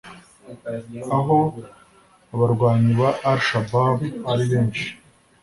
aho 1.17 1.39
abarwanyi 2.33 2.91
ba 2.99 3.09
Al 3.29 3.39
Shabab 3.47 3.99
ari 4.31 4.43
benshi 4.51 4.85